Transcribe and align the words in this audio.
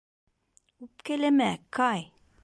Үпкәләмә, 0.87 1.49
Кай. 1.81 2.05